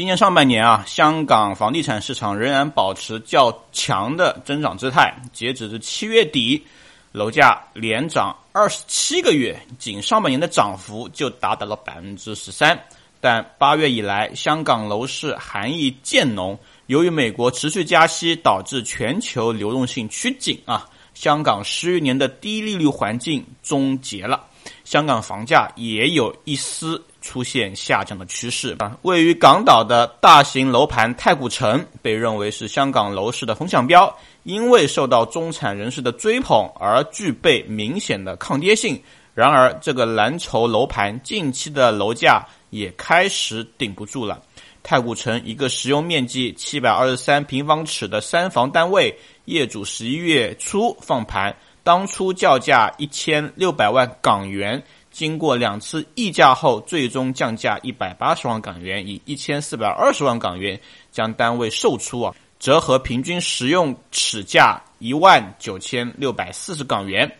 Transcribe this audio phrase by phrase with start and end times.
[0.00, 5.14] 今年上半年啊，香港房地产市场仍然保持较强的增长姿态。
[5.30, 6.64] 截止至七月底，
[7.12, 12.82] 楼价连涨二十七个月，仅上半年的涨幅就达到了百分之十三。
[13.20, 24.46] 但八月以来，香港楼市寒意渐浓，由于美国持续加息，导致全球流动性趋紧啊，香港十余年的低利率环境终结了。
[24.82, 28.96] 香港房价也有一丝出现下降的趋势啊。
[29.02, 39.00] 位于港岛的大型楼盘太古城被认为是香港楼市的风向标，因为受到中产人士的追捧而具备明显的抗跌性。
[39.32, 44.42] 然而，这个蓝筹楼盘近期的楼价也开始顶不住了。
[44.82, 49.14] 太古城一个实用面积七百二十三平方尺的三房单位，
[49.44, 51.54] 业主十一月初放盘。
[51.82, 60.78] 当初叫价一千六百万港元，经过两次议价后，最终降价一百八十万港元，以一千四百二十万港元
[61.10, 67.30] 将单位售出啊，折合平均实用尺价一万九千六百四十港元。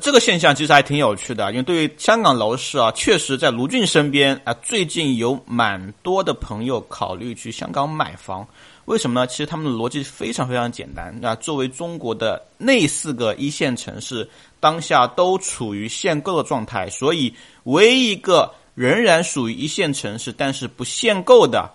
[0.00, 8.46] 这个现象其实还挺有趣的，因为对于香港楼市啊，确实在卢俊身边啊，最近有蛮多的朋友考虑去香港买房。
[8.84, 9.26] 为什么呢？
[9.26, 11.16] 其实他们的逻辑非常非常简单。
[11.20, 14.28] 那作为中国的那四个一线城市，
[14.60, 21.70] 当下都处于限购的状态，所以唯一一个仍然属于一线城市但是不限购的，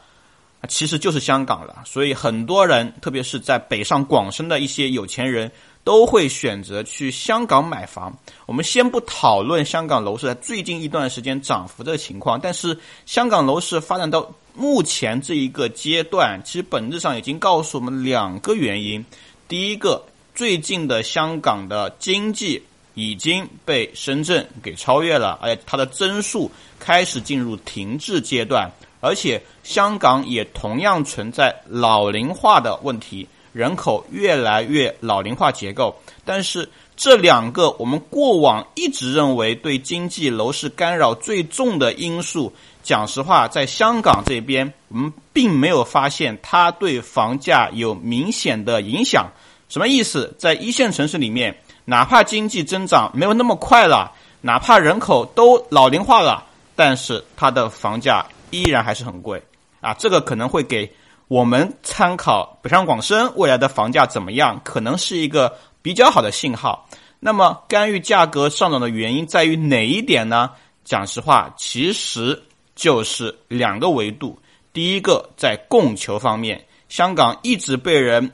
[0.70, 1.84] 其实就是香港了。
[1.84, 5.52] 所以很多人，特别是在北上广深的一些有钱人。
[5.84, 8.16] 都会选择去香港买房。
[8.46, 19.04] 我们先不讨论香港楼市在最近一段时间涨幅的情况，但是香港楼市发展到目前这一个阶段，其实本质上已经告诉我们两个原因：
[19.48, 33.28] 第一个，最近的香港的经济已经被深圳给超越了，而且它的增速开始进入停滞阶段，而且香港也同样存在老龄化的问题。
[33.54, 42.52] 人口越来越老龄化结构，但是这两个我们过往一直认为对经济楼市干扰最重的因素，
[42.82, 49.32] 讲实话，在香港这边我们并没有发现它对房价有明显的影响。
[49.70, 50.36] 什么意思？
[50.38, 51.56] 在一线城市里面，
[51.86, 54.12] 哪怕经济增长没有那么快了，
[54.42, 56.44] 哪怕人口都老龄化了，
[56.76, 59.42] 但是它的房价依然还是很贵
[59.80, 59.94] 啊！
[59.94, 60.92] 这个可能会给。
[61.28, 66.88] 我们参考北上广深未来的房价怎么样，可能是一个比较好的信号。
[67.20, 70.52] 那么，干预价格上涨的原因在于哪一点呢？
[70.84, 72.44] 讲实话，其实
[72.76, 74.38] 就是两个维度。
[74.74, 78.32] 第一个，在供求方面，香港一直被人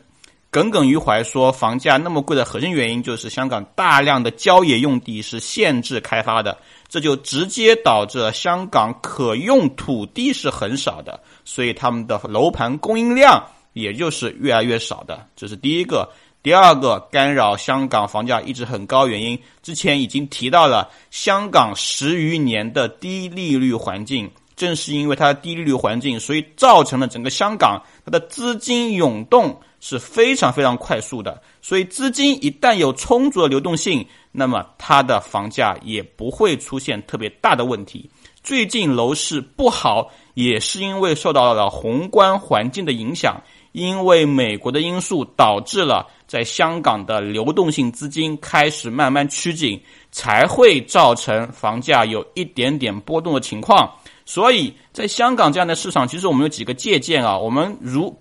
[0.51, 6.57] 耿耿于怀，说房价那么贵的核心原因就是香港大量的郊野用地是限制开发的。
[6.87, 15.27] 这就直接导致了香港可用土地是很少的，所以他们的楼盘供应量也就是越来越少的。
[15.35, 16.09] 这是第一个。
[16.41, 31.41] 第二个干扰香港房价一直很高原因，之前已经提到了香港十余年的低利率环境，正是因为它的低利率环境，所以造成了整个香港它的资金涌动是非常非常快速的。
[31.61, 34.05] 所以资金一旦有充足的流动性。
[34.31, 38.07] 那么它的房价也不会出现特别大的问题。
[38.43, 43.41] 最近楼市不好，也是因为受到了宏观环境的影响，
[43.71, 49.81] 因为美国的因素导致了在香港的流动性资金开始慢慢趋紧，
[50.11, 53.91] 才会造成房价有一点点波动的情况。
[54.25, 58.15] 所以在香港这样的市场，其实我们有几个借鉴啊，我们如。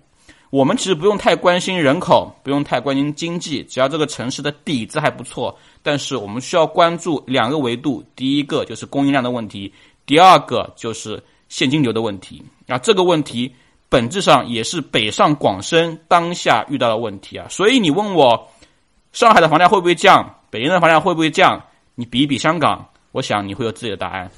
[0.49, 5.55] 我们其实不用太关心人口，不用太关心经济，只要这个城市的底子还不错。
[5.83, 9.71] 但是我们需要关注两个维度：第一个就是供应量的问题，
[10.07, 12.43] 第二个就是现金流的问题。
[12.67, 13.53] 啊，这个问题
[13.89, 17.47] 本质上也是北上广深当下遇到的问题啊。
[17.47, 18.47] 所以你问我，
[19.11, 20.35] 上海的房价会不会降？
[20.49, 21.61] 北京的房价会不会降？
[21.93, 24.31] 你比一比香港，我想你会有自己的答案。